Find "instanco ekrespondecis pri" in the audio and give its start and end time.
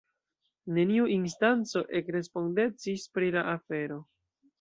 1.15-3.29